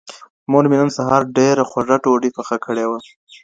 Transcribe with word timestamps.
مور 0.51 0.63
مي 0.69 0.77
نن 0.81 0.89
سهار 0.97 1.21
ډېره 1.37 1.63
خوږه 1.69 1.97
ډوډۍ 2.03 2.29
پخه 2.37 2.55
کړې 2.65 2.85
وه. 2.89 2.99